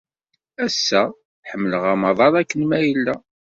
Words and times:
Ass-a, 0.65 1.01
ḥemmleɣ 1.49 1.83
amaḍal 1.93 2.33
akken 2.41 2.61
ma 2.65 2.79
yella. 2.87 3.15